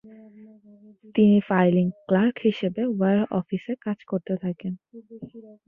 [1.15, 4.73] তিনি filing clerk হিসেবে war অফিসে কাজ করতে থাকেন।